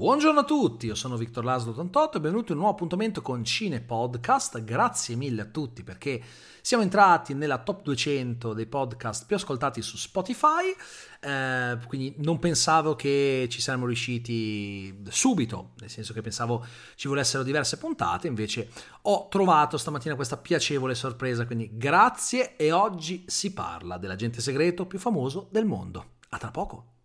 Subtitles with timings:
[0.00, 3.44] Buongiorno a tutti, io sono Victor Laslo 88 e benvenuti in un nuovo appuntamento con
[3.44, 4.64] Cine Podcast.
[4.64, 6.22] Grazie mille a tutti perché
[6.62, 10.74] siamo entrati nella top 200 dei podcast più ascoltati su Spotify,
[11.20, 16.64] eh, quindi non pensavo che ci saremmo riusciti subito, nel senso che pensavo
[16.94, 18.70] ci volessero diverse puntate, invece
[19.02, 24.98] ho trovato stamattina questa piacevole sorpresa, quindi grazie e oggi si parla dell'agente segreto più
[24.98, 26.12] famoso del mondo.
[26.30, 26.99] A tra poco.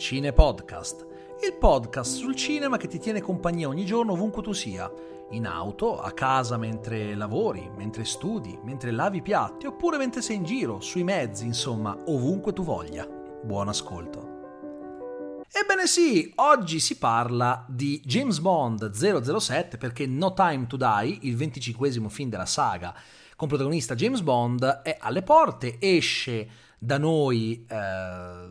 [0.00, 1.06] Cine Podcast,
[1.46, 4.90] il podcast sul cinema che ti tiene compagnia ogni giorno ovunque tu sia,
[5.32, 10.36] in auto, a casa mentre lavori, mentre studi, mentre lavi i piatti oppure mentre sei
[10.36, 13.06] in giro, sui mezzi, insomma, ovunque tu voglia.
[13.06, 15.44] Buon ascolto.
[15.52, 21.36] Ebbene sì, oggi si parla di James Bond 007 perché No Time to Die, il
[21.36, 22.94] 25 film della saga
[23.36, 28.48] con protagonista James Bond, è alle porte, esce da noi eh,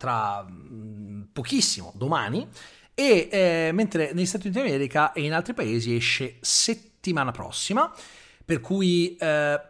[0.00, 0.46] tra
[1.30, 2.48] pochissimo, domani,
[2.94, 7.94] e eh, mentre negli Stati Uniti d'America e in altri paesi esce settimana prossima,
[8.42, 9.60] per cui eh,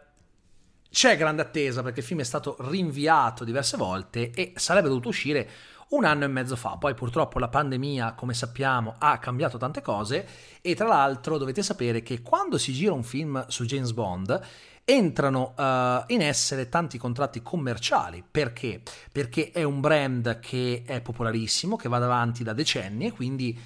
[0.89, 5.49] c'è grande attesa perché il film è stato rinviato diverse volte e sarebbe dovuto uscire
[5.91, 6.77] un anno e mezzo fa.
[6.77, 10.27] Poi purtroppo la pandemia, come sappiamo, ha cambiato tante cose
[10.61, 14.41] e tra l'altro dovete sapere che quando si gira un film su James Bond
[14.83, 18.23] entrano uh, in essere tanti contratti commerciali.
[18.29, 18.81] Perché?
[19.11, 23.57] Perché è un brand che è popolarissimo, che va avanti da decenni e quindi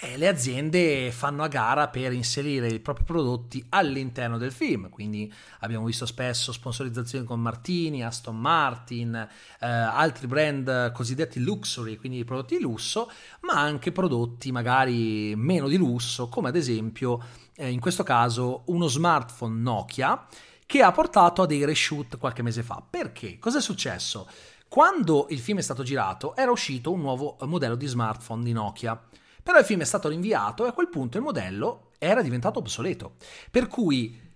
[0.00, 4.88] eh, le aziende fanno a gara per inserire i propri prodotti all'interno del film.
[4.88, 12.24] Quindi abbiamo visto spesso sponsorizzazioni con Martini, Aston Martin, eh, altri brand cosiddetti luxury, quindi
[12.24, 13.10] prodotti di lusso,
[13.42, 17.22] ma anche prodotti magari meno di lusso, come ad esempio
[17.56, 20.26] eh, in questo caso uno smartphone Nokia
[20.64, 22.82] che ha portato a dei reshoot qualche mese fa.
[22.88, 23.38] Perché?
[23.38, 24.26] Cos'è successo?
[24.68, 28.98] Quando il film è stato girato era uscito un nuovo modello di smartphone di Nokia,
[29.42, 33.14] però il film è stato rinviato e a quel punto il modello era diventato obsoleto.
[33.50, 34.30] Per cui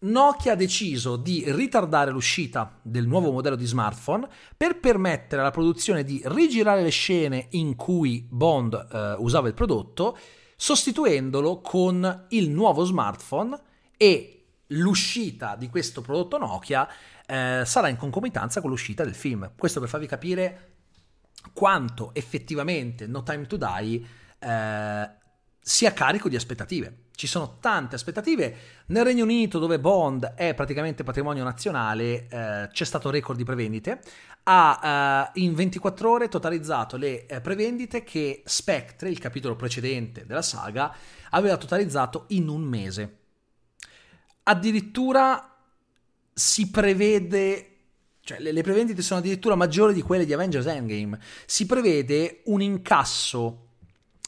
[0.00, 6.04] Nokia ha deciso di ritardare l'uscita del nuovo modello di smartphone per permettere alla produzione
[6.04, 10.16] di rigirare le scene in cui Bond eh, usava il prodotto,
[10.54, 13.58] sostituendolo con il nuovo smartphone
[13.96, 16.88] e l'uscita di questo prodotto Nokia
[17.26, 19.50] eh, sarà in concomitanza con l'uscita del film.
[19.56, 20.74] Questo per farvi capire
[21.52, 24.06] quanto effettivamente No Time to Die
[24.38, 25.10] eh,
[25.60, 27.06] sia carico di aspettative.
[27.14, 28.56] Ci sono tante aspettative.
[28.86, 34.00] Nel Regno Unito, dove Bond è praticamente patrimonio nazionale, eh, c'è stato record di prevendite.
[34.44, 40.42] Ha eh, in 24 ore totalizzato le eh, prevendite che Spectre, il capitolo precedente della
[40.42, 40.94] saga,
[41.30, 43.18] aveva totalizzato in un mese
[44.48, 45.56] addirittura
[46.32, 47.64] si prevede
[48.20, 51.18] cioè le, prevendite sono addirittura maggiori di quelle di Avengers Endgame.
[51.46, 53.67] Si prevede un incasso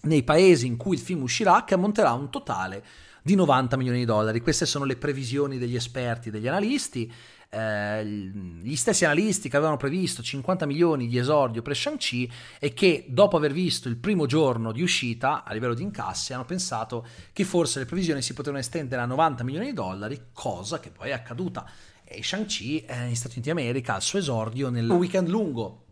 [0.03, 2.85] nei paesi in cui il film uscirà che ammonterà a un totale
[3.23, 4.41] di 90 milioni di dollari.
[4.41, 7.13] Queste sono le previsioni degli esperti, degli analisti.
[7.53, 13.07] Eh, gli stessi analisti che avevano previsto 50 milioni di esordio per Shang-Chi e che
[13.09, 17.43] dopo aver visto il primo giorno di uscita a livello di incassi hanno pensato che
[17.43, 21.13] forse le previsioni si potevano estendere a 90 milioni di dollari, cosa che poi è
[21.13, 21.69] accaduta.
[22.05, 25.87] E Shang-Chi eh, negli Stati Uniti d'America al suo esordio nel weekend lungo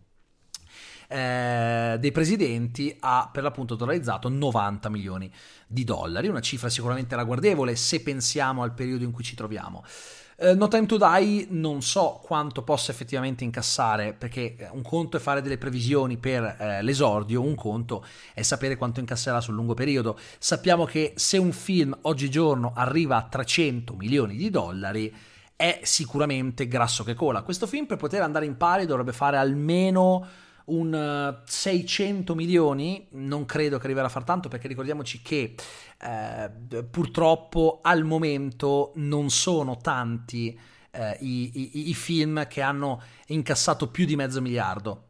[1.09, 5.31] eh, dei presidenti ha per l'appunto totalizzato 90 milioni
[5.67, 9.85] di dollari, una cifra sicuramente ragguardevole se pensiamo al periodo in cui ci troviamo.
[10.41, 15.17] Uh, no Time to Die non so quanto possa effettivamente incassare, perché eh, un conto
[15.17, 18.05] è fare delle previsioni per eh, l'esordio, un conto
[18.35, 20.17] è sapere quanto incasserà sul lungo periodo.
[20.39, 25.13] Sappiamo che se un film oggigiorno arriva a 300 milioni di dollari,
[25.57, 27.43] è sicuramente grasso che cola.
[27.43, 30.25] Questo film per poter andare in pari dovrebbe fare almeno
[30.69, 35.55] un 600 milioni, non credo che arriverà a far tanto perché ricordiamoci che
[36.01, 36.51] eh,
[36.91, 40.59] purtroppo al momento non sono tanti
[40.91, 45.05] eh, i, i, i, film che hanno incassato più di mezzo miliardo.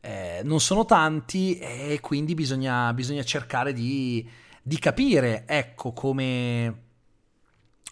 [0.00, 4.28] Eh, non sono tanti e quindi bisogna, bisogna cercare di,
[4.62, 6.82] di, capire, ecco, come,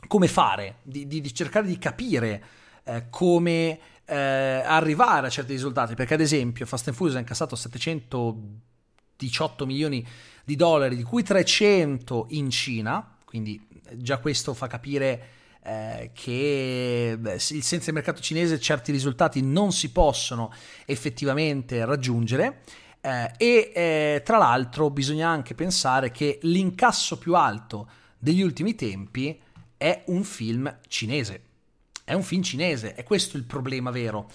[0.06, 2.44] come fare, di, di, cercare di capire
[2.84, 7.56] eh, come eh, arrivare a certi risultati, perché ad esempio Fast and Furious ha incassato
[7.56, 10.06] 718 milioni
[10.44, 13.60] di dollari, di cui 300 in Cina, quindi
[13.92, 15.28] già questo fa capire
[15.62, 20.52] eh, che beh, senza il mercato cinese certi risultati non si possono
[20.84, 22.60] effettivamente raggiungere.
[23.00, 29.38] Eh, e eh, tra l'altro bisogna anche pensare che l'incasso più alto degli ultimi tempi
[29.76, 31.42] è un film cinese
[32.04, 34.30] è un film cinese, è questo il problema vero,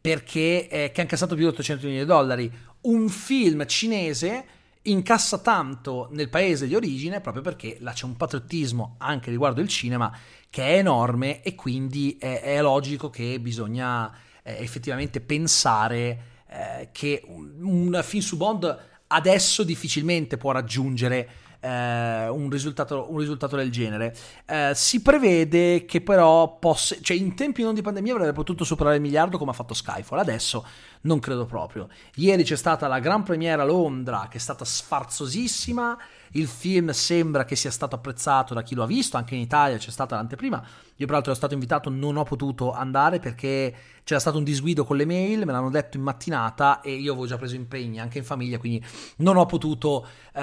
[0.00, 2.52] perché eh, che ha incassato più di 800 milioni di dollari.
[2.82, 4.44] un film cinese
[4.82, 9.68] incassa tanto nel paese di origine proprio perché là c'è un patriottismo anche riguardo il
[9.68, 10.14] cinema
[10.50, 17.22] che è enorme e quindi è, è logico che bisogna eh, effettivamente pensare eh, che
[17.26, 21.28] un, un film su Bond adesso difficilmente può raggiungere
[21.64, 24.14] eh, un, risultato, un, risultato, del genere.
[24.44, 28.96] Eh, si prevede che però possa, cioè in tempi non di pandemia avrebbe potuto superare
[28.96, 30.66] il miliardo come ha fatto Skyfall, adesso
[31.02, 31.88] non credo proprio.
[32.16, 35.96] Ieri c'è stata la gran premiera a Londra che è stata sfarzosissima,
[36.36, 39.76] il film sembra che sia stato apprezzato da chi lo ha visto, anche in Italia
[39.76, 40.62] c'è stata l'anteprima,
[40.96, 44.96] io peraltro ero stato invitato, non ho potuto andare perché c'era stato un disguido con
[44.96, 48.24] le mail, me l'hanno detto in mattinata e io avevo già preso impegni anche in
[48.24, 48.84] famiglia, quindi
[49.18, 50.40] non ho potuto eh,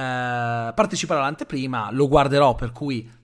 [0.75, 3.19] partecipare all'anteprima, lo guarderò per cui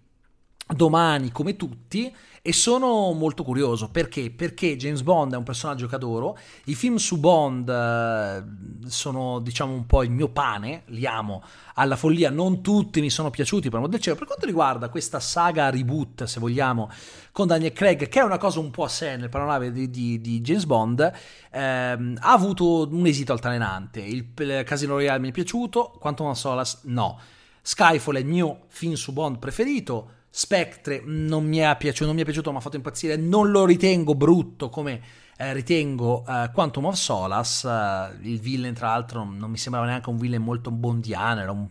[0.75, 2.13] domani come tutti
[2.47, 4.31] e sono molto curioso perché?
[4.31, 9.73] Perché James Bond è un personaggio che adoro, i film su Bond eh, sono diciamo
[9.73, 11.43] un po' il mio pane, li amo
[11.73, 14.15] alla follia, non tutti mi sono piaciuti per del cielo.
[14.15, 16.89] Per quanto riguarda questa saga reboot, se vogliamo,
[17.33, 20.21] con Daniel Craig, che è una cosa un po' a sé nel panorama di, di,
[20.21, 21.11] di James Bond,
[21.51, 23.99] ehm, ha avuto un esito altalenante.
[23.99, 27.19] Il, il Casino Royale mi è piaciuto, Quantum of Solace no.
[27.61, 30.11] Skyfall è il mio film su Bond preferito.
[30.39, 33.65] Spectre non mi è piaciuto, non mi è piaciuto, mi ha fatto impazzire, non lo
[33.65, 35.01] ritengo brutto come
[35.35, 40.09] eh, ritengo eh, Quantum of Solace, eh, il villain tra l'altro non mi sembrava neanche
[40.09, 41.67] un villain molto bondiano, era un,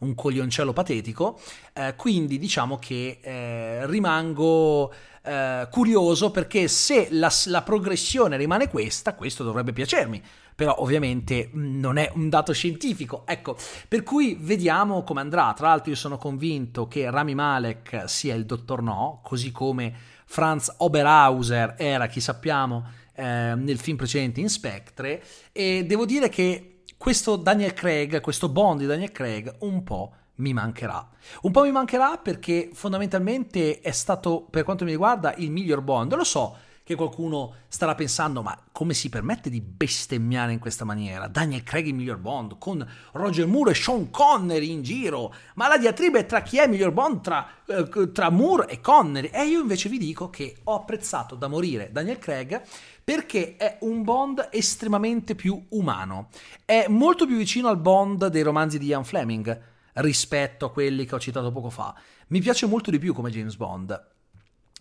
[0.00, 1.40] un coglioncello patetico,
[1.72, 9.14] eh, quindi diciamo che eh, rimango eh, curioso perché se la, la progressione rimane questa,
[9.14, 10.22] questo dovrebbe piacermi
[10.54, 13.24] però ovviamente mm, non è un dato scientifico.
[13.26, 13.56] Ecco,
[13.88, 15.52] per cui vediamo come andrà.
[15.56, 19.92] Tra l'altro io sono convinto che Rami Malek sia il dottor No, così come
[20.24, 25.22] Franz Oberhauser era, chi sappiamo, eh, nel film precedente in Spectre
[25.52, 30.52] e devo dire che questo Daniel Craig, questo Bond di Daniel Craig un po' mi
[30.52, 31.08] mancherà.
[31.42, 36.14] Un po' mi mancherà perché fondamentalmente è stato, per quanto mi riguarda, il miglior Bond.
[36.14, 41.28] Lo so, che qualcuno starà pensando ma come si permette di bestemmiare in questa maniera?
[41.28, 45.78] Daniel Craig il miglior Bond con Roger Moore e Sean Connery in giro, ma la
[45.78, 49.46] diatriba è tra chi è il miglior Bond tra, eh, tra Moore e Connery e
[49.46, 52.62] io invece vi dico che ho apprezzato da morire Daniel Craig
[53.04, 56.28] perché è un Bond estremamente più umano,
[56.64, 61.14] è molto più vicino al Bond dei romanzi di Ian Fleming rispetto a quelli che
[61.14, 61.94] ho citato poco fa.
[62.28, 64.10] Mi piace molto di più come James Bond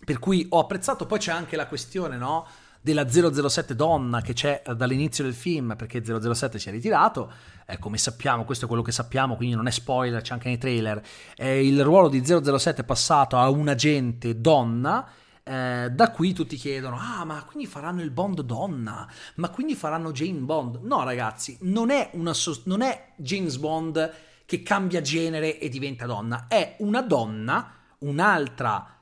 [0.03, 2.47] per cui ho apprezzato, poi c'è anche la questione, no?
[2.83, 7.31] della 007 donna che c'è dall'inizio del film perché 007 si è ritirato
[7.67, 10.57] eh, come sappiamo questo è quello che sappiamo quindi non è spoiler c'è anche nei
[10.57, 10.99] trailer
[11.35, 15.07] eh, il ruolo di 007 è passato a un agente donna
[15.43, 20.11] eh, da qui tutti chiedono ah ma quindi faranno il Bond donna ma quindi faranno
[20.11, 24.11] Jane Bond no ragazzi non è, una so- non è James Bond
[24.51, 28.97] che cambia genere e diventa donna è una donna un'altra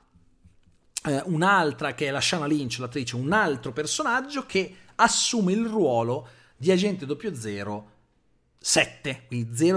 [1.02, 6.28] eh, un'altra che è la Shana Lynch, l'attrice, un altro personaggio che assume il ruolo
[6.56, 9.72] di agente 007, quindi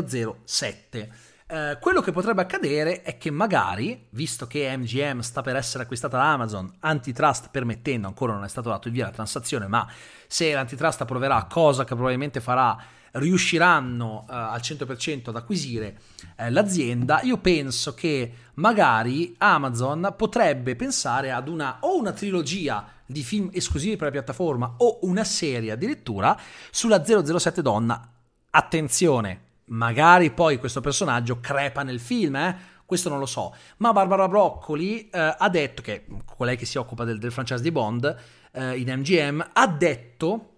[0.45, 1.13] 007.
[1.47, 6.17] Eh, quello che potrebbe accadere è che magari, visto che MGM sta per essere acquistata
[6.17, 9.91] da Amazon, antitrust permettendo, ancora non è stato dato il via alla transazione, ma
[10.27, 15.99] se l'antitrust approverà, cosa che probabilmente farà riusciranno uh, al 100% ad acquisire
[16.37, 23.23] uh, l'azienda, io penso che magari Amazon potrebbe pensare ad una o una trilogia di
[23.23, 26.37] film esclusivi per la piattaforma o una serie addirittura
[26.71, 28.09] sulla 007 donna.
[28.49, 32.57] Attenzione, magari poi questo personaggio crepa nel film, eh?
[32.85, 36.05] questo non lo so, ma Barbara Broccoli eh, ha detto, che
[36.35, 38.15] colei che si occupa del, del franchise di Bond
[38.51, 40.52] eh, in MGM, ha detto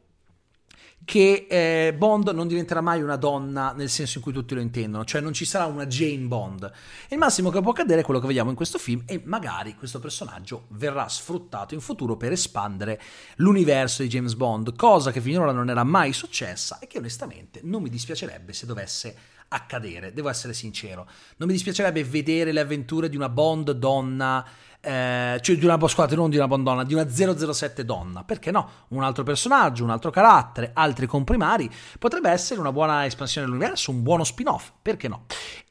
[1.06, 5.06] che eh, Bond non diventerà mai una donna nel senso in cui tutti lo intendono,
[5.06, 6.70] cioè non ci sarà una Jane Bond.
[7.10, 10.00] Il massimo che può accadere è quello che vediamo in questo film e magari questo
[10.00, 13.00] personaggio verrà sfruttato in futuro per espandere
[13.36, 17.84] l'universo di James Bond, cosa che finora non era mai successa e che onestamente non
[17.84, 19.16] mi dispiacerebbe se dovesse
[19.48, 21.08] accadere, devo essere sincero.
[21.38, 24.46] Non mi dispiacerebbe vedere le avventure di una Bond donna
[24.86, 28.70] eh, cioè di una, scusate, non di una donna, di una 007 donna, perché no?
[28.90, 34.04] Un altro personaggio, un altro carattere, altri comprimari, potrebbe essere una buona espansione dell'universo, un
[34.04, 35.26] buono spin-off, perché no?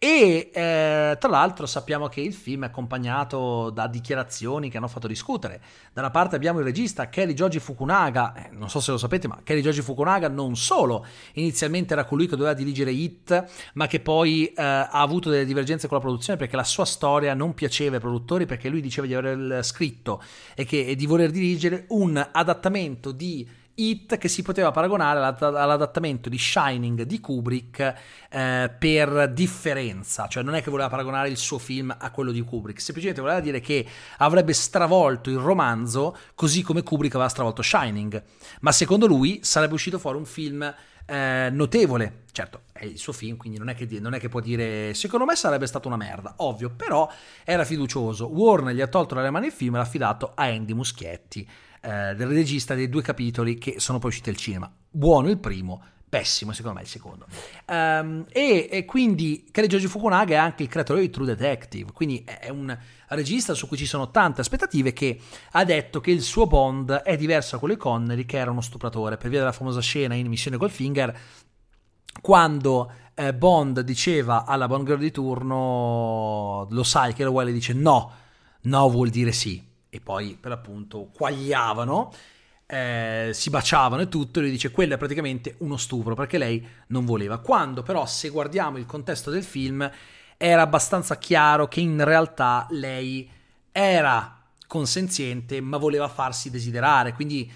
[0.05, 5.07] E eh, tra l'altro sappiamo che il film è accompagnato da dichiarazioni che hanno fatto
[5.07, 5.63] discutere.
[5.95, 9.29] Da una parte abbiamo il regista Kerry Joji Fukunaga, eh, non so se lo sapete,
[9.29, 14.01] ma Kerry Joji Fukunaga non solo inizialmente era colui che doveva dirigere Hit, ma che
[14.01, 17.95] poi eh, ha avuto delle divergenze con la produzione perché la sua storia non piaceva
[17.95, 20.23] ai produttori perché lui diceva di aver scritto
[20.55, 26.29] e, che, e di voler dirigere un adattamento di hit che si poteva paragonare all'adattamento
[26.29, 27.95] di Shining di Kubrick
[28.31, 32.41] eh, per differenza, cioè non è che voleva paragonare il suo film a quello di
[32.43, 33.87] Kubrick, semplicemente voleva dire che
[34.19, 38.23] avrebbe stravolto il romanzo così come Kubrick aveva stravolto Shining,
[38.61, 40.75] ma secondo lui sarebbe uscito fuori un film
[41.07, 42.23] eh, notevole.
[42.33, 45.25] Certo, è il suo film, quindi non è, che, non è, che, può dire secondo
[45.25, 47.09] me sarebbe stata una merda, ovvio, però
[47.45, 48.27] era fiducioso.
[48.27, 51.49] Warner gli ha tolto dalle mani il film e l'ha affidato a Andy Muschietti,
[51.85, 54.73] eh, del regista dei due capitoli che sono poi usciti al cinema.
[54.89, 57.27] Buono il primo, pessimo secondo me il secondo.
[57.67, 62.25] Um, e, e, quindi Kerry Giorgio Fukunaga è anche il creatore di True Detective, quindi
[62.25, 62.75] è un
[63.09, 65.21] regista su cui ci sono tante aspettative che
[65.53, 68.63] ha detto che il suo Bond è diverso da quello di Connery che era uno
[68.63, 71.17] stupratore per via della famosa scena in Missione Goldfinger
[72.21, 77.73] quando eh, Bond diceva alla Bond Girl di turno lo sai che lo vuole dice
[77.73, 78.13] no,
[78.63, 82.13] no vuol dire sì e poi per appunto quagliavano,
[82.67, 86.67] eh, si baciavano e tutto, e lui dice quello è praticamente uno stupro perché lei
[86.89, 87.39] non voleva.
[87.39, 89.89] Quando però se guardiamo il contesto del film
[90.37, 93.31] era abbastanza chiaro che in realtà lei
[93.71, 94.37] era
[94.67, 97.49] consenziente ma voleva farsi desiderare, quindi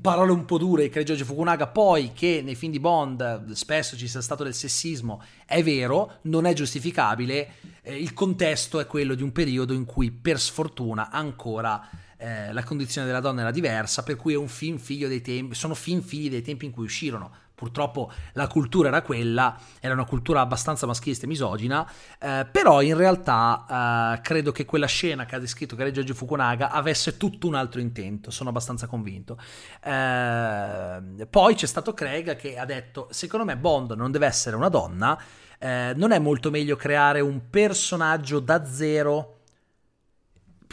[0.00, 4.08] parole un po' dure che Giorgio Fukunaga poi che nei film di Bond spesso ci
[4.08, 7.52] sia stato del sessismo è vero, non è giustificabile
[7.82, 12.64] eh, il contesto è quello di un periodo in cui per sfortuna ancora eh, la
[12.64, 16.00] condizione della donna era diversa per cui è un film figlio dei tempi sono film
[16.02, 20.86] figli dei tempi in cui uscirono purtroppo la cultura era quella, era una cultura abbastanza
[20.86, 25.74] maschilista e misogina, eh, però in realtà eh, credo che quella scena che ha descritto
[25.74, 29.38] Gary Giorgio Fukunaga avesse tutto un altro intento, sono abbastanza convinto.
[29.82, 34.68] Eh, poi c'è stato Craig che ha detto, secondo me Bond non deve essere una
[34.68, 35.18] donna,
[35.58, 39.35] eh, non è molto meglio creare un personaggio da zero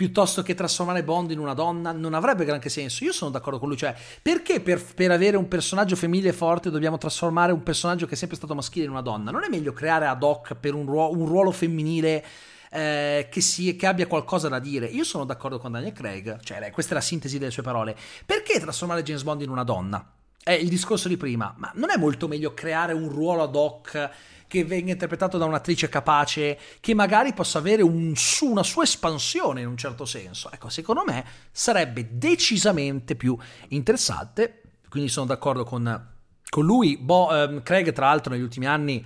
[0.04, 3.06] piuttosto che trasformare Bond in una donna non avrebbe granché senso.
[3.06, 6.98] Io sono d'accordo con lui, cioè perché per, per, avere un personaggio femminile forte dobbiamo
[6.98, 9.32] trasformare un personaggio che è sempre stato maschile in una donna?
[9.32, 12.22] Non è meglio creare ad hoc per un, ruolo, un ruolo femminile
[12.70, 14.88] eh, che, si, che, abbia qualcosa da dire?
[14.88, 17.96] Io sono d'accordo con Daniel Craig, cioè questa è la sintesi delle sue parole.
[18.26, 20.06] Perché trasformare James Bond in una donna?
[20.44, 24.10] È il discorso di prima, ma non è molto meglio creare un ruolo ad hoc
[24.46, 29.68] che venga interpretato da un'attrice capace che magari possa avere un una sua espansione in
[29.68, 30.52] un certo senso.
[30.52, 33.38] Ecco, secondo me sarebbe decisamente più
[33.70, 36.10] interessante, quindi sono d'accordo con,
[36.50, 36.98] con lui.
[36.98, 39.04] Bo, ehm, Craig, tra l'altro, negli ultimi anni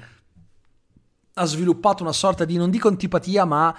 [1.35, 3.77] ha sviluppato una sorta di, non dico antipatia, ma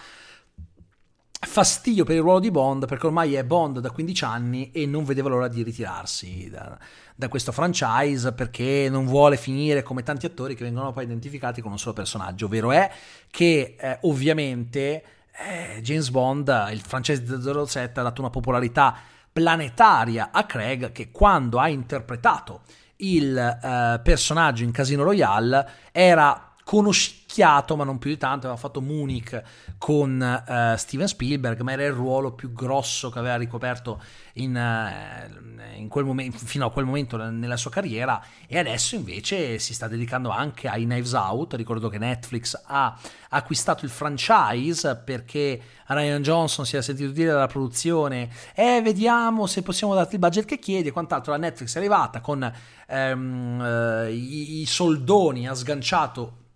[1.41, 5.05] fastidio per il ruolo di Bond perché ormai è Bond da 15 anni e non
[5.05, 6.77] vedeva l'ora di ritirarsi da,
[7.15, 11.71] da, questo franchise perché non vuole finire come tanti attori che vengono poi identificati con
[11.71, 12.49] un solo personaggio.
[12.49, 12.91] Vero è
[13.31, 15.03] che eh, ovviamente
[15.47, 18.97] eh, James Bond, il franchise di 007, ha dato una popolarità
[19.33, 22.63] planetaria a Craig che quando ha interpretato
[22.97, 27.28] il eh, personaggio in Casino Royale era conosciuto,
[27.77, 29.43] ma non più di tanto, aveva fatto Munich
[29.77, 34.01] con uh, Steven Spielberg, ma era il ruolo più grosso che aveva ricoperto
[34.35, 38.21] in, uh, in quel momento, fino a quel momento nella sua carriera.
[38.47, 42.99] E adesso invece si sta dedicando anche ai Knives Out, ricordo che Netflix ha
[43.31, 49.63] acquistato il franchise perché Ryan Johnson si era sentito dire dalla produzione eh, vediamo se
[49.63, 52.53] possiamo darti il budget che chiedi e quant'altro, la Netflix è arrivata con
[52.89, 56.47] um, uh, i, i soldoni, ha sganciato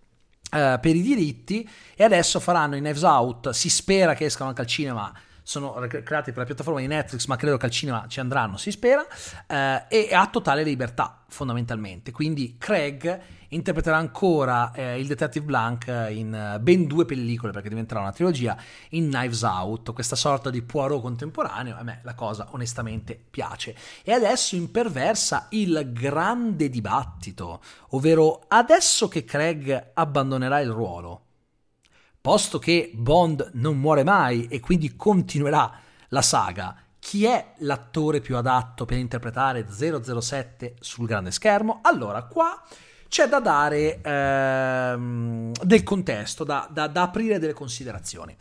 [0.53, 1.67] per i diritti
[1.97, 5.11] e adesso faranno i Knives Out, si spera che escano anche al cinema,
[5.43, 8.71] sono creati per la piattaforma di Netflix ma credo che al cinema ci andranno, si
[8.71, 13.21] spera, uh, e ha totale libertà fondamentalmente, quindi Craig
[13.53, 18.57] interpreterà ancora eh, il Detective Blanc in eh, ben due pellicole perché diventerà una trilogia
[18.91, 23.75] in Knives Out, questa sorta di Poirot contemporaneo, a me la cosa onestamente piace.
[24.03, 31.27] E adesso imperversa il grande dibattito, ovvero adesso che Craig abbandonerà il ruolo,
[32.23, 35.71] posto che Bond non muore mai e quindi continuerà
[36.09, 41.81] la saga, chi è l'attore più adatto per interpretare 007 sul grande schermo?
[41.83, 42.63] Allora, qua
[43.09, 48.37] c'è da dare ehm, del contesto, da, da, da aprire delle considerazioni.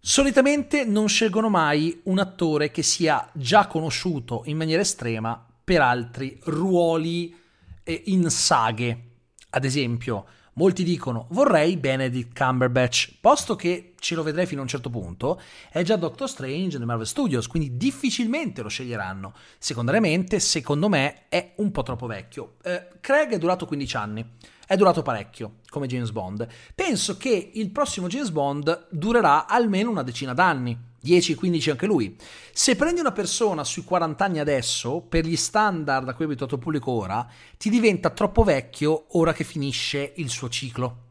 [0.00, 6.40] Solitamente non scelgono mai un attore che sia già conosciuto in maniera estrema per altri
[6.44, 7.38] ruoli
[7.84, 9.04] eh, in saghe.
[9.50, 14.68] Ad esempio, Molti dicono vorrei Benedict Cumberbatch, posto che ce lo vedrei fino a un
[14.68, 15.40] certo punto,
[15.70, 19.32] è già Doctor Strange nel Marvel Studios, quindi difficilmente lo sceglieranno.
[19.58, 22.56] Secondariamente, secondo me, è un po' troppo vecchio.
[22.62, 24.24] Eh, Craig è durato 15 anni,
[24.66, 26.46] è durato parecchio come James Bond.
[26.74, 32.16] Penso che il prossimo James Bond durerà almeno una decina d'anni 10-15 anche lui.
[32.52, 36.54] Se prendi una persona sui 40 anni adesso, per gli standard a cui è abituato
[36.54, 37.26] il pubblico ora,
[37.56, 41.08] ti diventa troppo vecchio ora che finisce il suo ciclo.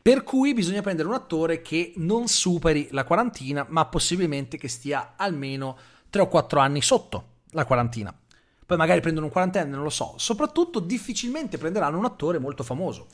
[0.00, 5.14] Per cui bisogna prendere un attore che non superi la quarantina, ma possibilmente che stia
[5.16, 5.76] almeno
[6.08, 8.16] 3 o 4 anni sotto la quarantina.
[8.64, 10.14] Poi magari prendono un quarantenne, non lo so.
[10.18, 13.06] Soprattutto difficilmente prenderanno un attore molto famoso.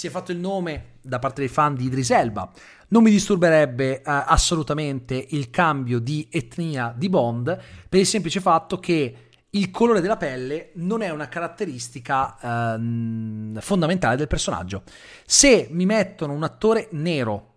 [0.00, 2.50] Si è fatto il nome da parte dei fan di Idris Elba.
[2.88, 8.78] Non mi disturberebbe eh, assolutamente il cambio di etnia di Bond per il semplice fatto
[8.78, 14.84] che il colore della pelle non è una caratteristica ehm, fondamentale del personaggio.
[15.26, 17.56] Se mi mettono un attore nero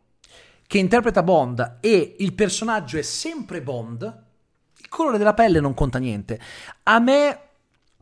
[0.67, 4.23] che interpreta Bond e il personaggio è sempre Bond,
[4.79, 6.41] il colore della pelle non conta niente.
[6.83, 7.39] A me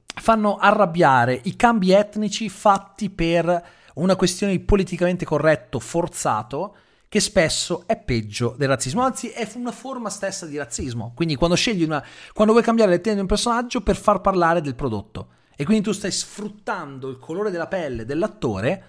[0.03, 6.75] fanno arrabbiare i cambi etnici fatti per una questione di politicamente corretto forzato
[7.07, 11.11] che spesso è peggio del razzismo, anzi è una forma stessa di razzismo.
[11.13, 12.03] Quindi quando scegli una
[12.33, 15.91] quando vuoi cambiare l'etnia di un personaggio per far parlare del prodotto e quindi tu
[15.91, 18.83] stai sfruttando il colore della pelle dell'attore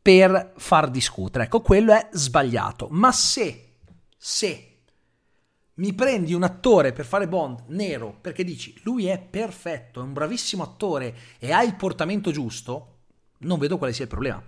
[0.00, 1.44] per far discutere.
[1.44, 2.86] Ecco, quello è sbagliato.
[2.90, 3.64] Ma se
[4.16, 4.64] se
[5.74, 10.12] mi prendi un attore per fare Bond nero perché dici lui è perfetto, è un
[10.12, 12.97] bravissimo attore e ha il portamento giusto,
[13.38, 14.42] non vedo quale sia il problema.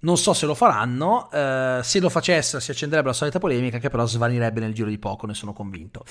[0.00, 3.88] Non so se lo faranno, eh, se lo facessero si accenderebbe la solita polemica che
[3.88, 6.04] però svanirebbe nel giro di poco, ne sono convinto.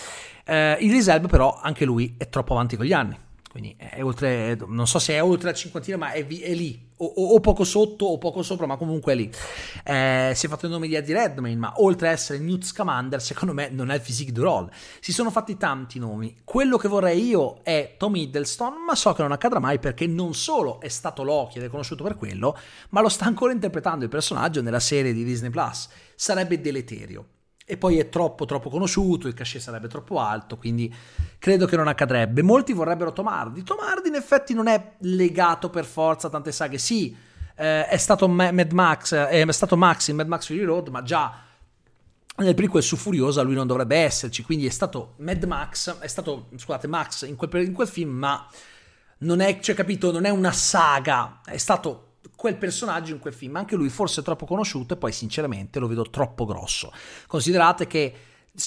[0.45, 3.15] Eh, Idris Elba però anche lui è troppo avanti con gli anni,
[3.53, 7.05] quindi è oltre, non so se è oltre la cinquantina ma è, è lì, o,
[7.05, 9.29] o, poco sotto o poco sopra, ma comunque è lì.
[9.83, 13.21] Eh, si è fatto il nome di Eddie Redmayne, ma oltre a essere Newt Scamander,
[13.21, 14.71] secondo me non è il physique du role.
[14.99, 16.37] Si sono fatti tanti nomi.
[16.43, 20.33] Quello che vorrei io è Tom Hiddleston, ma so che non accadrà mai perché non
[20.33, 22.57] solo è stato Loki ed è conosciuto per quello,
[22.89, 25.89] ma lo sta ancora interpretando il personaggio nella serie di Disney Plus.
[26.15, 27.27] Sarebbe deleterio
[27.65, 30.93] e poi è troppo troppo conosciuto, il cachet sarebbe troppo alto, quindi
[31.39, 32.41] credo che non accadrebbe.
[32.41, 33.63] Molti vorrebbero Tom Hardy.
[33.63, 36.77] Tom Hardy in effetti non è legato per forza a tante saghe.
[36.77, 37.15] Sì,
[37.55, 41.01] eh, è stato Mad Max, eh, è stato Max in Mad Max Fury Road, ma
[41.03, 41.41] già
[42.35, 46.49] nel prequel su Furiosa lui non dovrebbe esserci, quindi è stato Mad Max, è stato,
[46.55, 48.47] scusate, Max in quel, in quel film, ma
[49.19, 52.12] non è, cioè capito, non è una saga, è stato
[52.43, 56.09] quel personaggio in quel film, anche lui forse troppo conosciuto e poi sinceramente lo vedo
[56.09, 56.91] troppo grosso.
[57.25, 58.13] Considerate che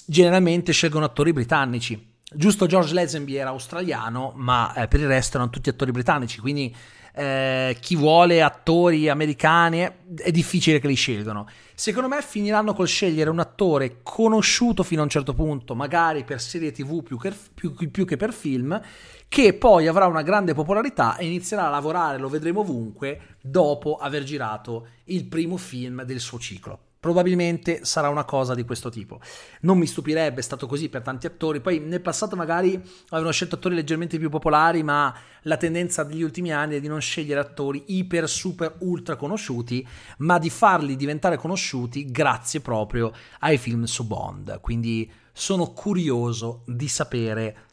[0.06, 2.14] generalmente scelgono attori britannici.
[2.32, 6.74] Giusto George Lazenby era australiano, ma eh, per il resto erano tutti attori britannici, quindi
[7.12, 9.86] eh, chi vuole attori americani
[10.16, 11.46] è difficile che li scelgano.
[11.74, 16.40] Secondo me finiranno col scegliere un attore conosciuto fino a un certo punto, magari per
[16.40, 18.80] serie tv più che, più, più che per film,
[19.36, 24.22] che poi avrà una grande popolarità e inizierà a lavorare, lo vedremo ovunque, dopo aver
[24.22, 26.78] girato il primo film del suo ciclo.
[26.98, 29.20] Probabilmente sarà una cosa di questo tipo.
[29.60, 31.60] Non mi stupirebbe, è stato così per tanti attori.
[31.60, 36.50] Poi nel passato magari avevano scelto attori leggermente più popolari, ma la tendenza degli ultimi
[36.50, 39.86] anni è di non scegliere attori iper, super, ultra conosciuti,
[40.20, 44.60] ma di farli diventare conosciuti grazie proprio ai film su Bond.
[44.62, 47.65] Quindi sono curioso di sapere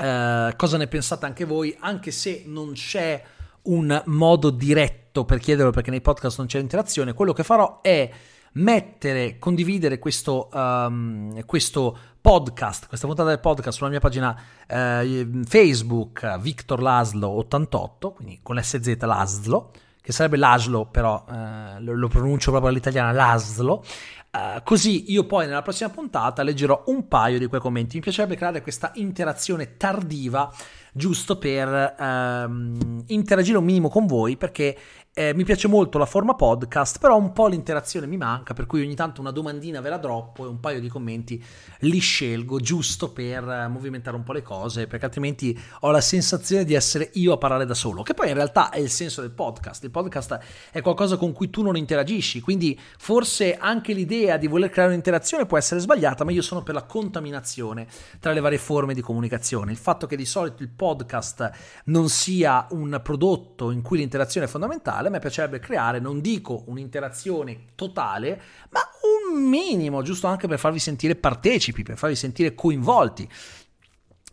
[0.00, 3.22] eh, cosa ne pensate anche voi, anche se non c'è
[3.62, 8.10] un modo diretto per chiederlo perché nei podcast non c'è interazione, quello che farò è
[8.52, 14.30] mettere, condividere questo, um, questo podcast, questa puntata del podcast sulla mia pagina
[14.68, 21.94] uh, Facebook Victor Laslo 88, quindi con l'SZ Laslo, che sarebbe Laslo, però uh, lo,
[21.94, 23.84] lo, pronuncio proprio all'italiana Laslo,
[24.32, 27.96] Uh, così io poi nella prossima puntata leggerò un paio di quei commenti.
[27.96, 30.52] Mi piacerebbe creare questa interazione tardiva
[30.92, 34.76] giusto per uh, interagire un minimo con voi perché
[35.20, 38.82] eh, mi piace molto la forma podcast, però un po' l'interazione mi manca, per cui
[38.82, 41.44] ogni tanto una domandina ve la droppo e un paio di commenti
[41.80, 46.64] li scelgo giusto per eh, movimentare un po' le cose, perché altrimenti ho la sensazione
[46.64, 49.32] di essere io a parlare da solo, che poi in realtà è il senso del
[49.32, 49.84] podcast.
[49.84, 50.38] Il podcast
[50.72, 55.44] è qualcosa con cui tu non interagisci, quindi forse anche l'idea di voler creare un'interazione
[55.44, 57.86] può essere sbagliata, ma io sono per la contaminazione
[58.20, 59.70] tra le varie forme di comunicazione.
[59.70, 61.50] Il fatto che di solito il podcast
[61.84, 67.66] non sia un prodotto in cui l'interazione è fondamentale me piacerebbe creare, non dico un'interazione
[67.74, 68.80] totale, ma
[69.32, 73.28] un minimo, giusto anche per farvi sentire partecipi, per farvi sentire coinvolti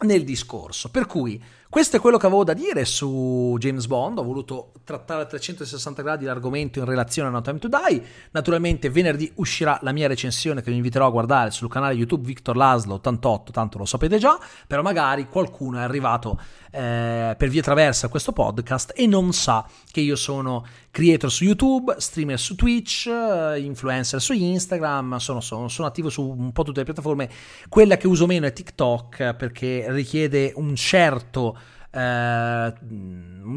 [0.02, 0.90] nel discorso.
[0.90, 1.42] Per cui
[1.78, 4.18] Questo è quello che avevo da dire su James Bond.
[4.18, 8.04] Ho voluto trattare a 360 gradi l'argomento in relazione a No Time to Die.
[8.32, 12.58] Naturalmente venerdì uscirà la mia recensione che vi inviterò a guardare sul canale YouTube Victor
[12.58, 16.40] Laslo 88, tanto lo sapete già, però magari qualcuno è arrivato
[16.72, 21.96] eh, per via traversa questo podcast e non sa che io sono creator su YouTube,
[22.00, 26.80] streamer su Twitch, eh, influencer su Instagram, sono, sono, sono, attivo su un po' tutte
[26.80, 27.30] le piattaforme.
[27.70, 31.58] Quella che uso meno è TikTok perché richiede un certo
[31.98, 32.74] eh,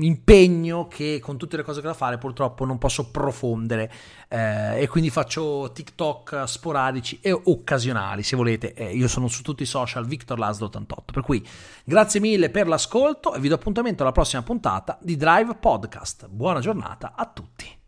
[0.00, 3.92] impegno che con tutte le cose che da fare purtroppo non posso profondere
[4.29, 8.72] eh, e quindi faccio TikTok sporadici e occasionali se volete.
[8.72, 11.46] Eh, io sono su tutti i social Victor Laslo 88 per cui
[11.85, 16.29] grazie mille per l'ascolto e vi do appuntamento alla prossima puntata di Drive Podcast.
[16.29, 17.79] Buona giornata a tutti